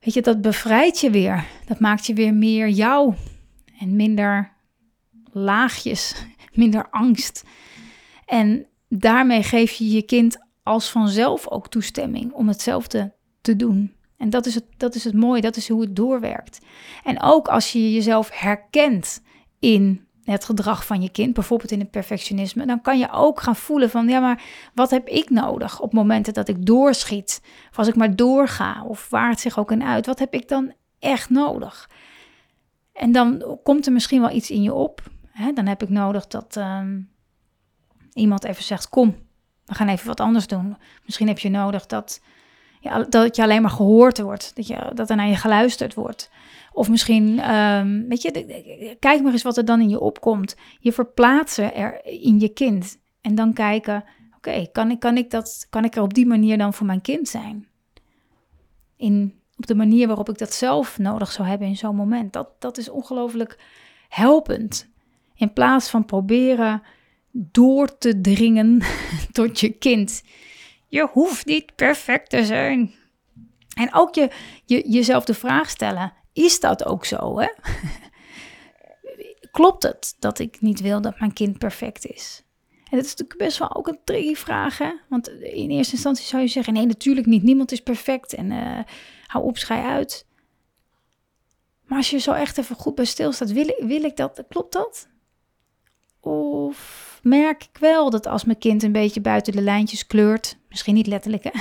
weet 0.00 0.14
je, 0.14 0.22
dat 0.22 0.40
bevrijdt 0.40 1.00
je 1.00 1.10
weer. 1.10 1.44
Dat 1.66 1.80
maakt 1.80 2.06
je 2.06 2.14
weer 2.14 2.34
meer 2.34 2.68
jou 2.68 3.14
en 3.78 3.96
minder 3.96 4.52
laagjes, 5.32 6.14
minder 6.52 6.86
angst. 6.90 7.44
En 8.26 8.66
daarmee 8.88 9.42
geef 9.42 9.72
je 9.72 9.90
je 9.90 10.02
kind 10.02 10.46
als 10.62 10.90
vanzelf 10.90 11.48
ook 11.48 11.68
toestemming 11.68 12.32
om 12.32 12.48
hetzelfde 12.48 13.14
te 13.40 13.56
doen. 13.56 13.92
En 14.16 14.30
dat 14.30 14.46
is 14.46 14.54
het, 14.54 14.64
dat 14.76 14.94
is 14.94 15.04
het 15.04 15.14
mooie, 15.14 15.40
dat 15.40 15.56
is 15.56 15.68
hoe 15.68 15.80
het 15.80 15.96
doorwerkt. 15.96 16.58
En 17.04 17.22
ook 17.22 17.48
als 17.48 17.72
je 17.72 17.92
jezelf 17.92 18.30
herkent 18.32 19.22
in 19.58 20.07
het 20.32 20.44
gedrag 20.44 20.86
van 20.86 21.02
je 21.02 21.10
kind, 21.10 21.34
bijvoorbeeld 21.34 21.70
in 21.70 21.78
het 21.78 21.90
perfectionisme, 21.90 22.66
dan 22.66 22.80
kan 22.80 22.98
je 22.98 23.10
ook 23.12 23.40
gaan 23.40 23.56
voelen 23.56 23.90
van, 23.90 24.08
ja, 24.08 24.20
maar 24.20 24.42
wat 24.74 24.90
heb 24.90 25.08
ik 25.08 25.30
nodig 25.30 25.80
op 25.80 25.92
momenten 25.92 26.32
dat 26.34 26.48
ik 26.48 26.66
doorschiet, 26.66 27.42
of 27.70 27.78
als 27.78 27.88
ik 27.88 27.96
maar 27.96 28.16
doorga, 28.16 28.84
of 28.84 29.08
waar 29.10 29.30
het 29.30 29.40
zich 29.40 29.58
ook 29.58 29.72
in 29.72 29.82
uit, 29.82 30.06
wat 30.06 30.18
heb 30.18 30.34
ik 30.34 30.48
dan 30.48 30.72
echt 30.98 31.30
nodig? 31.30 31.90
En 32.92 33.12
dan 33.12 33.58
komt 33.62 33.86
er 33.86 33.92
misschien 33.92 34.20
wel 34.20 34.30
iets 34.30 34.50
in 34.50 34.62
je 34.62 34.74
op. 34.74 35.02
Hè? 35.30 35.52
Dan 35.52 35.66
heb 35.66 35.82
ik 35.82 35.88
nodig 35.88 36.26
dat 36.26 36.56
ehm, 36.56 37.00
iemand 38.12 38.44
even 38.44 38.64
zegt, 38.64 38.88
kom, 38.88 39.16
we 39.64 39.74
gaan 39.74 39.88
even 39.88 40.06
wat 40.06 40.20
anders 40.20 40.46
doen. 40.46 40.76
Misschien 41.04 41.28
heb 41.28 41.38
je 41.38 41.50
nodig 41.50 41.86
dat, 41.86 42.20
dat 43.08 43.36
je 43.36 43.42
alleen 43.42 43.62
maar 43.62 43.70
gehoord 43.70 44.20
wordt, 44.20 44.56
dat, 44.56 44.66
je, 44.66 44.90
dat 44.94 45.10
er 45.10 45.16
naar 45.16 45.28
je 45.28 45.36
geluisterd 45.36 45.94
wordt. 45.94 46.30
Of 46.72 46.88
misschien, 46.88 47.54
um, 47.54 48.08
weet 48.08 48.22
je, 48.22 48.96
kijk 48.98 49.22
maar 49.22 49.32
eens 49.32 49.42
wat 49.42 49.56
er 49.56 49.64
dan 49.64 49.80
in 49.80 49.88
je 49.88 50.00
opkomt. 50.00 50.56
Je 50.78 50.92
verplaatsen 50.92 51.74
er 51.74 52.04
in 52.04 52.40
je 52.40 52.48
kind. 52.48 52.98
En 53.20 53.34
dan 53.34 53.52
kijken, 53.52 54.04
oké, 54.36 54.66
kan, 54.72 54.90
ik, 54.90 55.00
kan, 55.00 55.16
ik 55.16 55.30
dat, 55.30 55.66
kan 55.70 55.84
ik 55.84 55.96
er 55.96 56.02
op 56.02 56.14
die 56.14 56.26
manier 56.26 56.58
dan 56.58 56.74
voor 56.74 56.86
mijn 56.86 57.00
kind 57.00 57.28
zijn? 57.28 57.66
In, 58.96 59.34
op 59.56 59.66
de 59.66 59.74
manier 59.74 60.06
waarop 60.06 60.28
ik 60.28 60.38
dat 60.38 60.52
zelf 60.52 60.98
nodig 60.98 61.32
zou 61.32 61.48
hebben 61.48 61.68
in 61.68 61.76
zo'n 61.76 61.96
moment. 61.96 62.32
Dat, 62.32 62.48
dat 62.58 62.78
is 62.78 62.88
ongelooflijk 62.88 63.58
helpend. 64.08 64.88
In 65.34 65.52
plaats 65.52 65.90
van 65.90 66.04
proberen 66.04 66.82
door 67.30 67.98
te 67.98 68.20
dringen 68.20 68.82
tot 69.32 69.60
je 69.60 69.70
kind. 69.70 70.22
Je 70.88 71.08
hoeft 71.12 71.46
niet 71.46 71.74
perfect 71.74 72.30
te 72.30 72.44
zijn. 72.44 72.94
En 73.74 73.94
ook 73.94 74.14
je, 74.14 74.30
je, 74.64 74.88
jezelf 74.90 75.24
de 75.24 75.34
vraag 75.34 75.70
stellen: 75.70 76.12
is 76.32 76.60
dat 76.60 76.84
ook 76.84 77.04
zo? 77.04 77.38
Hè? 77.38 77.48
Klopt 79.50 79.82
het 79.82 80.16
dat 80.18 80.38
ik 80.38 80.60
niet 80.60 80.80
wil 80.80 81.00
dat 81.00 81.18
mijn 81.18 81.32
kind 81.32 81.58
perfect 81.58 82.06
is? 82.06 82.42
En 82.68 82.96
dat 82.96 83.04
is 83.04 83.10
natuurlijk 83.10 83.38
best 83.38 83.58
wel 83.58 83.76
ook 83.76 83.88
een 83.88 84.00
tricky 84.04 84.34
vraag, 84.34 84.78
hè? 84.78 84.92
Want 85.08 85.28
in 85.28 85.70
eerste 85.70 85.92
instantie 85.92 86.26
zou 86.26 86.42
je 86.42 86.48
zeggen: 86.48 86.72
nee, 86.72 86.86
natuurlijk 86.86 87.26
niet. 87.26 87.42
Niemand 87.42 87.72
is 87.72 87.80
perfect 87.82 88.34
en 88.34 88.50
uh, 88.50 88.78
hou 89.26 89.44
op, 89.44 89.58
schij 89.58 89.82
uit. 89.82 90.26
Maar 91.84 91.98
als 91.98 92.10
je 92.10 92.18
zo 92.18 92.32
echt 92.32 92.58
even 92.58 92.76
goed 92.76 92.94
bij 92.94 93.04
stilstaat, 93.04 93.50
wil 93.52 93.74
wil 93.78 94.04
ik 94.04 94.16
dat? 94.16 94.44
Klopt 94.48 94.72
dat? 94.72 95.08
Of 96.20 97.07
merk 97.22 97.62
ik 97.62 97.78
wel 97.80 98.10
dat 98.10 98.26
als 98.26 98.44
mijn 98.44 98.58
kind 98.58 98.82
een 98.82 98.92
beetje 98.92 99.20
buiten 99.20 99.52
de 99.52 99.62
lijntjes 99.62 100.06
kleurt, 100.06 100.56
misschien 100.68 100.94
niet 100.94 101.06
letterlijk, 101.06 101.44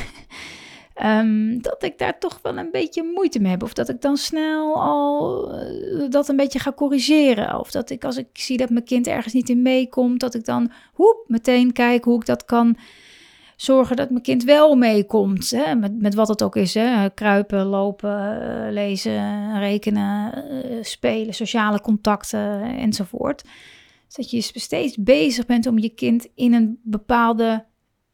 ehm, 0.93 1.59
dat 1.59 1.83
ik 1.83 1.97
daar 1.97 2.19
toch 2.19 2.39
wel 2.41 2.57
een 2.57 2.71
beetje 2.71 3.11
moeite 3.13 3.39
mee 3.39 3.51
heb. 3.51 3.63
Of 3.63 3.73
dat 3.73 3.89
ik 3.89 4.01
dan 4.01 4.17
snel 4.17 4.81
al 4.81 5.51
uh, 5.53 6.09
dat 6.09 6.27
een 6.29 6.35
beetje 6.35 6.59
ga 6.59 6.71
corrigeren. 6.71 7.59
Of 7.59 7.71
dat 7.71 7.89
ik 7.89 8.03
als 8.03 8.17
ik 8.17 8.27
zie 8.33 8.57
dat 8.57 8.69
mijn 8.69 8.85
kind 8.85 9.07
ergens 9.07 9.33
niet 9.33 9.49
in 9.49 9.61
meekomt, 9.61 10.19
dat 10.19 10.33
ik 10.33 10.45
dan 10.45 10.71
hoep, 10.93 11.23
meteen 11.27 11.73
kijk 11.73 12.03
hoe 12.03 12.19
ik 12.19 12.25
dat 12.25 12.45
kan 12.45 12.77
zorgen 13.55 13.95
dat 13.95 14.09
mijn 14.09 14.23
kind 14.23 14.43
wel 14.43 14.75
meekomt. 14.75 15.49
Hè? 15.49 15.75
Met, 15.75 16.01
met 16.01 16.13
wat 16.13 16.27
het 16.27 16.43
ook 16.43 16.55
is. 16.55 16.73
Hè? 16.73 17.09
Kruipen, 17.09 17.65
lopen, 17.65 18.41
eh, 18.41 18.71
lezen, 18.71 19.59
rekenen, 19.59 20.43
uh, 20.51 20.83
spelen, 20.83 21.33
sociale 21.33 21.81
contacten 21.81 22.61
enzovoort 22.61 23.43
dat 24.15 24.31
je 24.31 24.41
steeds 24.41 24.97
bezig 24.97 25.45
bent 25.45 25.67
om 25.67 25.77
je 25.77 25.89
kind 25.89 26.27
in 26.35 26.53
een 26.53 26.79
bepaalde 26.83 27.65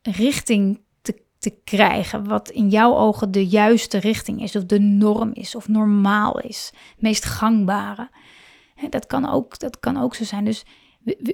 richting 0.01 0.81
te, 1.01 1.23
te 1.37 1.59
krijgen. 1.63 2.27
Wat 2.27 2.49
in 2.49 2.69
jouw 2.69 2.95
ogen 2.95 3.31
de 3.31 3.47
juiste 3.47 3.97
richting 3.97 4.41
is, 4.41 4.55
of 4.55 4.65
de 4.65 4.79
norm 4.79 5.31
is, 5.33 5.55
of 5.55 5.67
normaal 5.67 6.39
is. 6.39 6.71
Meest 6.97 7.25
gangbare. 7.25 8.09
dat, 8.89 9.05
kan 9.05 9.29
ook, 9.29 9.59
dat 9.59 9.79
kan 9.79 9.97
ook 9.97 10.15
zo 10.15 10.23
zijn. 10.23 10.45
Dus 10.45 10.65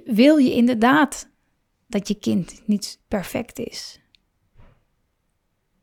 wil 0.05 0.37
je 0.37 0.53
inderdaad 0.53 1.29
dat 1.87 2.07
je 2.07 2.15
kind 2.15 2.61
niet 2.65 2.99
perfect 3.07 3.59
is? 3.59 3.99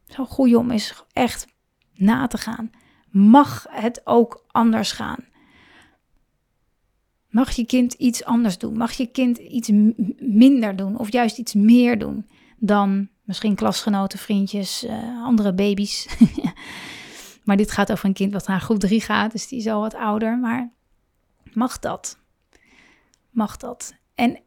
Zo 0.06 0.24
goed 0.24 0.54
om 0.54 0.70
is 0.70 1.04
echt 1.12 1.46
na 1.94 2.26
te 2.26 2.38
gaan. 2.38 2.70
Mag 3.10 3.66
het 3.70 4.00
ook 4.04 4.44
anders 4.46 4.92
gaan? 4.92 5.24
Mag 7.36 7.50
je 7.50 7.66
kind 7.66 7.92
iets 7.92 8.24
anders 8.24 8.58
doen? 8.58 8.76
Mag 8.76 8.92
je 8.92 9.06
kind 9.06 9.38
iets 9.38 9.70
minder 10.18 10.76
doen? 10.76 10.98
Of 10.98 11.12
juist 11.12 11.38
iets 11.38 11.54
meer 11.54 11.98
doen 11.98 12.26
dan 12.56 13.08
misschien 13.22 13.54
klasgenoten, 13.54 14.18
vriendjes, 14.18 14.84
uh, 14.84 15.24
andere 15.24 15.54
baby's? 15.54 16.08
maar 17.44 17.56
dit 17.56 17.70
gaat 17.70 17.92
over 17.92 18.04
een 18.04 18.12
kind 18.12 18.32
wat 18.32 18.46
naar 18.46 18.60
groep 18.60 18.78
3 18.78 19.00
gaat, 19.00 19.32
dus 19.32 19.48
die 19.48 19.58
is 19.58 19.66
al 19.66 19.80
wat 19.80 19.94
ouder. 19.94 20.38
Maar 20.38 20.72
mag 21.52 21.78
dat? 21.78 22.18
Mag 23.30 23.56
dat? 23.56 23.94
En 24.14 24.40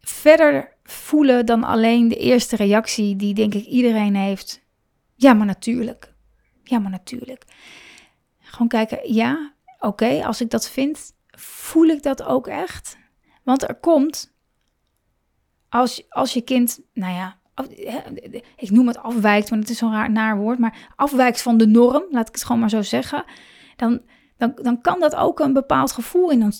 verder 0.00 0.76
voelen 0.82 1.46
dan 1.46 1.64
alleen 1.64 2.08
de 2.08 2.16
eerste 2.16 2.56
reactie 2.56 3.16
die 3.16 3.34
denk 3.34 3.54
ik 3.54 3.64
iedereen 3.64 4.14
heeft. 4.14 4.62
Ja, 5.14 5.32
maar 5.32 5.46
natuurlijk. 5.46 6.14
Ja, 6.62 6.78
maar 6.78 6.90
natuurlijk. 6.90 7.44
Gewoon 8.38 8.68
kijken, 8.68 9.14
ja, 9.14 9.52
oké, 9.78 10.24
als 10.24 10.40
ik 10.40 10.50
dat 10.50 10.70
vind, 10.70 11.16
voel 11.40 11.86
ik 11.86 12.02
dat 12.02 12.22
ook 12.22 12.46
echt? 12.46 12.98
Want 13.42 13.68
er 13.68 13.74
komt, 13.74 14.34
als, 15.68 16.06
als 16.08 16.32
je 16.32 16.40
kind, 16.40 16.80
nou 16.92 17.14
ja, 17.14 17.36
ik 18.56 18.70
noem 18.70 18.86
het 18.86 18.98
afwijkt, 18.98 19.48
want 19.48 19.62
het 19.62 19.70
is 19.70 19.78
zo'n 19.78 19.92
raar 19.92 20.10
naar 20.10 20.36
woord, 20.36 20.58
maar 20.58 20.92
afwijkt 20.96 21.42
van 21.42 21.56
de 21.56 21.66
norm, 21.66 22.04
laat 22.10 22.28
ik 22.28 22.34
het 22.34 22.44
gewoon 22.44 22.60
maar 22.60 22.70
zo 22.70 22.82
zeggen, 22.82 23.24
dan, 23.76 24.00
dan, 24.36 24.52
dan 24.62 24.80
kan 24.80 25.00
dat 25.00 25.14
ook 25.14 25.40
een 25.40 25.52
bepaald 25.52 25.92
gevoel 25.92 26.30
in 26.30 26.42
ons 26.42 26.58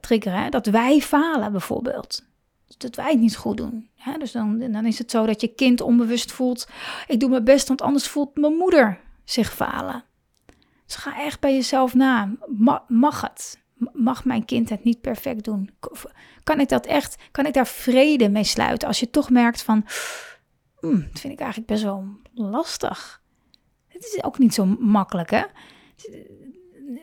triggeren, 0.00 0.50
dat 0.50 0.66
wij 0.66 1.00
falen 1.00 1.52
bijvoorbeeld. 1.52 2.26
Dat 2.78 2.96
wij 2.96 3.10
het 3.10 3.20
niet 3.20 3.36
goed 3.36 3.56
doen. 3.56 3.88
Hè? 3.96 4.18
Dus 4.18 4.32
dan, 4.32 4.58
dan 4.58 4.86
is 4.86 4.98
het 4.98 5.10
zo 5.10 5.26
dat 5.26 5.40
je 5.40 5.54
kind 5.54 5.80
onbewust 5.80 6.32
voelt, 6.32 6.68
ik 7.06 7.20
doe 7.20 7.28
mijn 7.28 7.44
best, 7.44 7.68
want 7.68 7.82
anders 7.82 8.08
voelt 8.08 8.36
mijn 8.36 8.56
moeder 8.56 9.00
zich 9.24 9.54
falen. 9.54 10.04
Dus 10.86 10.96
ga 10.96 11.18
echt 11.18 11.40
bij 11.40 11.54
jezelf 11.54 11.94
na. 11.94 12.30
mag 12.88 13.20
het? 13.20 13.58
Mag 13.92 14.24
mijn 14.24 14.44
kind 14.44 14.68
het 14.68 14.84
niet 14.84 15.00
perfect 15.00 15.44
doen? 15.44 15.70
Kan 16.44 16.60
ik 16.60 16.68
dat 16.68 16.86
echt, 16.86 17.16
kan 17.30 17.46
ik 17.46 17.54
daar 17.54 17.66
vrede 17.66 18.28
mee 18.28 18.44
sluiten 18.44 18.88
als 18.88 19.00
je 19.00 19.10
toch 19.10 19.30
merkt 19.30 19.62
van, 19.62 19.84
hmm, 20.80 21.08
dat 21.12 21.20
vind 21.20 21.32
ik 21.32 21.40
eigenlijk 21.40 21.70
best 21.70 21.82
wel 21.82 22.04
lastig. 22.34 23.22
Het 23.88 24.04
is 24.04 24.22
ook 24.22 24.38
niet 24.38 24.54
zo 24.54 24.64
makkelijk, 24.78 25.30
hè? 25.30 25.42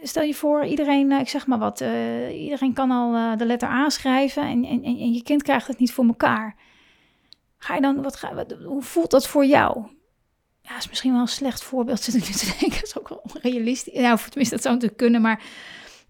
Stel 0.03 0.23
je 0.23 0.33
voor, 0.33 0.65
iedereen, 0.65 1.11
eh, 1.11 1.19
ik 1.19 1.29
zeg 1.29 1.47
maar 1.47 1.59
wat, 1.59 1.81
uh, 1.81 2.41
iedereen 2.43 2.73
kan 2.73 2.91
al 2.91 3.15
uh, 3.15 3.37
de 3.37 3.45
letter 3.45 3.69
A 3.69 3.89
schrijven 3.89 4.43
en, 4.43 4.65
en, 4.65 4.83
en, 4.83 5.13
je 5.13 5.23
kind 5.23 5.43
krijgt 5.43 5.67
het 5.67 5.79
niet 5.79 5.93
voor 5.93 6.05
elkaar. 6.05 6.55
Ga 7.57 7.75
je 7.75 7.81
dan, 7.81 8.01
wat, 8.01 8.55
hoe 8.65 8.81
voelt 8.81 9.11
dat 9.11 9.27
voor 9.27 9.45
jou? 9.45 9.87
Ja, 10.61 10.77
is 10.77 10.89
misschien 10.89 11.11
wel 11.11 11.21
een 11.21 11.27
slecht 11.27 11.63
voorbeeld, 11.63 12.01
zit 12.01 12.15
ik 12.15 12.27
nu 12.27 12.33
te 12.33 12.55
denken. 12.59 12.79
Dat 12.79 12.83
is 12.83 12.97
ook 12.97 13.09
wel 13.09 13.21
onrealistisch. 13.33 13.99
Nou, 13.99 14.17
tenminste, 14.17 14.55
dat 14.55 14.63
zou 14.63 14.73
natuurlijk 14.73 15.01
kunnen, 15.01 15.21
maar 15.21 15.43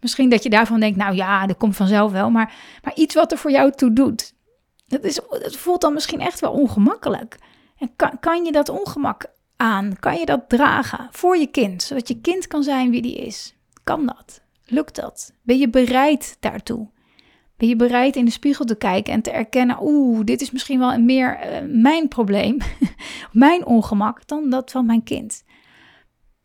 Misschien 0.05 0.29
dat 0.29 0.43
je 0.43 0.50
daarvan 0.50 0.79
denkt, 0.79 0.97
nou 0.97 1.15
ja, 1.15 1.45
dat 1.45 1.57
komt 1.57 1.75
vanzelf 1.75 2.12
wel. 2.12 2.29
Maar, 2.29 2.53
maar 2.83 2.95
iets 2.95 3.15
wat 3.15 3.31
er 3.31 3.38
voor 3.38 3.51
jou 3.51 3.71
toe 3.71 3.93
doet. 3.93 4.33
Dat, 4.88 5.03
is, 5.03 5.19
voelt 5.41 5.81
dan 5.81 5.93
misschien 5.93 6.19
echt 6.19 6.39
wel 6.39 6.51
ongemakkelijk. 6.51 7.38
En 7.77 7.91
kan, 7.95 8.19
kan 8.19 8.45
je 8.45 8.51
dat 8.51 8.69
ongemak 8.69 9.25
aan? 9.55 10.00
Kan 10.00 10.19
je 10.19 10.25
dat 10.25 10.50
dragen 10.50 11.07
voor 11.12 11.38
je 11.38 11.47
kind? 11.47 11.83
Zodat 11.83 12.07
je 12.07 12.21
kind 12.21 12.47
kan 12.47 12.63
zijn 12.63 12.91
wie 12.91 13.01
die 13.01 13.15
is. 13.15 13.55
Kan 13.83 14.05
dat? 14.05 14.41
Lukt 14.65 14.95
dat? 14.95 15.33
Ben 15.41 15.57
je 15.57 15.69
bereid 15.69 16.38
daartoe? 16.39 16.89
Ben 17.57 17.67
je 17.67 17.75
bereid 17.75 18.15
in 18.15 18.25
de 18.25 18.31
spiegel 18.31 18.65
te 18.65 18.75
kijken 18.75 19.13
en 19.13 19.21
te 19.21 19.31
erkennen: 19.31 19.77
oeh, 19.81 20.24
dit 20.24 20.41
is 20.41 20.51
misschien 20.51 20.79
wel 20.79 21.00
meer 21.00 21.39
uh, 21.45 21.81
mijn 21.81 22.07
probleem, 22.07 22.57
mijn 23.31 23.65
ongemak, 23.65 24.27
dan 24.27 24.50
dat 24.50 24.71
van 24.71 24.85
mijn 24.85 25.03
kind? 25.03 25.43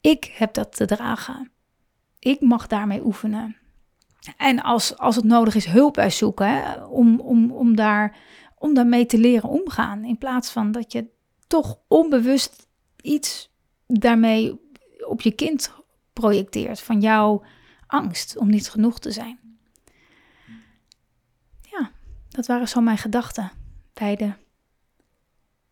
Ik 0.00 0.24
heb 0.24 0.54
dat 0.54 0.76
te 0.76 0.86
dragen. 0.86 1.50
Ik 2.20 2.40
mag 2.40 2.66
daarmee 2.66 3.04
oefenen. 3.04 3.56
En 4.36 4.62
als, 4.62 4.96
als 4.98 5.16
het 5.16 5.24
nodig 5.24 5.54
is, 5.54 5.64
hulp 5.64 5.98
uitzoeken 5.98 6.88
om, 6.88 7.20
om, 7.20 7.52
om, 7.52 7.76
daar, 7.76 8.18
om 8.58 8.74
daarmee 8.74 9.06
te 9.06 9.18
leren 9.18 9.48
omgaan. 9.48 10.04
In 10.04 10.18
plaats 10.18 10.50
van 10.50 10.72
dat 10.72 10.92
je 10.92 11.06
toch 11.46 11.78
onbewust 11.88 12.68
iets 13.02 13.50
daarmee 13.86 14.60
op 15.06 15.20
je 15.20 15.32
kind 15.32 15.72
projecteert 16.12 16.80
van 16.80 17.00
jouw 17.00 17.42
angst 17.86 18.36
om 18.36 18.48
niet 18.48 18.70
genoeg 18.70 18.98
te 18.98 19.10
zijn. 19.10 19.38
Ja, 21.60 21.90
dat 22.28 22.46
waren 22.46 22.68
zo 22.68 22.80
mijn 22.80 22.98
gedachten 22.98 23.50
bij 23.92 24.16
de 24.16 24.32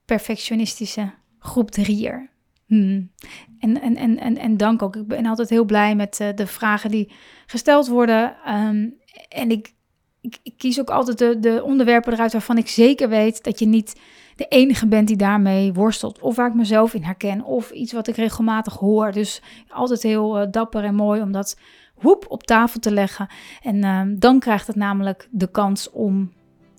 perfectionistische 0.05 1.15
groep 1.39 1.71
drieër. 1.71 2.31
Hmm. 2.69 3.11
En, 3.59 3.81
en, 3.81 3.97
en, 3.97 4.19
en, 4.19 4.39
en 4.39 4.57
dank 4.57 4.83
ook. 4.83 4.97
Ik 4.97 5.07
ben 5.07 5.27
altijd 5.27 5.51
heel 5.51 5.65
blij 5.65 5.95
met 5.95 6.19
uh, 6.23 6.29
de 6.35 6.47
vragen 6.47 6.91
die 6.91 7.13
gesteld 7.47 7.89
worden. 7.89 8.37
Um, 8.49 8.95
en 9.29 9.51
ik, 9.51 9.75
ik, 10.21 10.53
kies 10.57 10.81
ook 10.81 10.91
altijd 10.91 11.19
de, 11.19 11.39
de 11.39 11.63
onderwerpen 11.65 12.13
eruit 12.13 12.33
waarvan 12.33 12.59
ik 12.59 12.69
zeker 12.69 13.09
weet 13.09 13.45
dat 13.45 13.59
je 13.59 13.67
niet 13.67 14.01
de 14.37 14.47
enige 14.49 14.87
bent 14.87 15.09
die 15.09 15.17
daarmee 15.17 15.73
worstelt. 15.73 16.21
Of 16.21 16.37
waar 16.37 16.49
ik 16.49 16.55
mezelf 16.55 16.95
in 16.95 17.03
herken. 17.03 17.45
Of 17.45 17.71
iets 17.71 17.93
wat 17.93 18.09
ik 18.09 18.17
regelmatig 18.17 18.75
hoor. 18.75 19.13
Dus 19.13 19.43
altijd 19.69 20.03
heel 20.03 20.41
uh, 20.41 20.47
dapper 20.51 20.85
en 20.85 20.95
mooi 20.95 21.21
om 21.21 21.33
dat 21.33 21.59
woep 22.01 22.25
op 22.29 22.43
tafel 22.43 22.81
te 22.81 22.93
leggen. 22.93 23.29
En 23.63 23.85
ehm, 23.85 24.19
dan 24.19 24.39
krijgt 24.39 24.67
het 24.67 24.77
namelijk 24.77 25.29
de 25.31 25.51
kans 25.51 25.91
om 25.91 26.33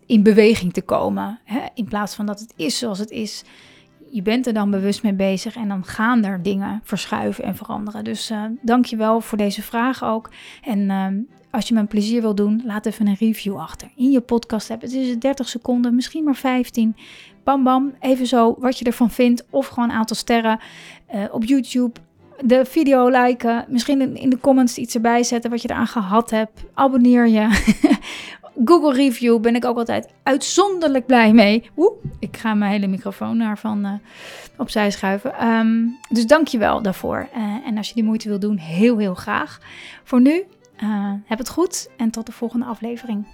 in 0.05 0.23
beweging 0.23 0.73
te 0.73 0.81
komen. 0.81 1.39
Hè? 1.43 1.59
In 1.73 1.87
plaats 1.87 2.15
van 2.15 2.25
dat 2.25 2.39
het 2.39 2.53
is 2.55 2.77
zoals 2.77 2.99
het 2.99 3.11
is. 3.11 3.43
Je 4.11 4.21
bent 4.21 4.47
er 4.47 4.53
dan 4.53 4.71
bewust 4.71 5.03
mee 5.03 5.13
bezig 5.13 5.55
en 5.55 5.67
dan 5.67 5.85
gaan 5.85 6.23
er 6.23 6.43
dingen 6.43 6.81
verschuiven 6.83 7.43
en 7.43 7.55
veranderen. 7.55 8.03
Dus 8.03 8.31
uh, 8.31 8.43
dank 8.61 8.85
je 8.85 8.95
wel 8.95 9.21
voor 9.21 9.37
deze 9.37 9.61
vraag 9.61 10.03
ook. 10.03 10.29
En 10.61 10.89
ehm, 10.89 11.15
als 11.51 11.67
je 11.67 11.73
me 11.73 11.79
een 11.79 11.87
plezier 11.87 12.21
wil 12.21 12.35
doen, 12.35 12.61
laat 12.65 12.85
even 12.85 13.07
een 13.07 13.15
review 13.19 13.57
achter 13.57 13.87
in 13.95 14.11
je 14.11 14.21
podcast 14.21 14.71
app. 14.71 14.81
Het 14.81 14.91
is 14.93 15.19
30 15.19 15.49
seconden, 15.49 15.95
misschien 15.95 16.23
maar 16.23 16.35
15. 16.35 16.95
Bam 17.43 17.63
bam, 17.63 17.93
even 17.99 18.27
zo 18.27 18.55
wat 18.59 18.79
je 18.79 18.85
ervan 18.85 19.11
vindt 19.11 19.45
of 19.49 19.67
gewoon 19.67 19.89
een 19.89 19.95
aantal 19.95 20.15
sterren 20.15 20.59
uh, 21.15 21.23
op 21.31 21.43
YouTube. 21.43 21.99
De 22.45 22.65
video 22.65 23.07
liken, 23.07 23.65
misschien 23.67 24.17
in 24.17 24.29
de 24.29 24.39
comments 24.39 24.77
iets 24.77 24.95
erbij 24.95 25.23
zetten 25.23 25.49
wat 25.49 25.61
je 25.61 25.69
eraan 25.69 25.87
gehad 25.87 26.29
hebt. 26.29 26.63
Abonneer 26.73 27.27
je. 27.27 27.47
Google 28.65 28.93
review 28.93 29.39
ben 29.39 29.55
ik 29.55 29.65
ook 29.65 29.77
altijd 29.77 30.13
uitzonderlijk 30.23 31.05
blij 31.05 31.33
mee. 31.33 31.69
Oeh, 31.77 31.93
ik 32.19 32.37
ga 32.37 32.53
mijn 32.53 32.71
hele 32.71 32.87
microfoon 32.87 33.37
daarvan 33.37 33.85
uh, 33.85 33.91
opzij 34.57 34.91
schuiven. 34.91 35.47
Um, 35.47 35.97
dus 36.09 36.27
dank 36.27 36.47
je 36.47 36.57
wel 36.57 36.81
daarvoor. 36.81 37.27
Uh, 37.37 37.67
en 37.67 37.77
als 37.77 37.87
je 37.87 37.93
die 37.93 38.03
moeite 38.03 38.29
wil 38.29 38.39
doen, 38.39 38.57
heel 38.57 38.97
heel 38.97 39.15
graag. 39.15 39.59
Voor 40.03 40.21
nu, 40.21 40.43
uh, 40.83 41.11
heb 41.25 41.37
het 41.37 41.49
goed 41.49 41.89
en 41.97 42.09
tot 42.09 42.25
de 42.25 42.31
volgende 42.31 42.65
aflevering. 42.65 43.25